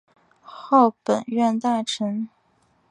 [0.41, 2.27] 号本院大臣。